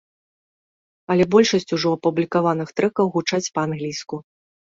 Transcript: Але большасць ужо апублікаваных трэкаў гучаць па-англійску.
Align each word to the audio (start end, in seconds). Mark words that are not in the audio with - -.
Але 1.15 1.23
большасць 1.33 1.73
ужо 1.77 1.87
апублікаваных 1.97 2.69
трэкаў 2.81 3.05
гучаць 3.17 3.51
па-англійску. 3.59 4.15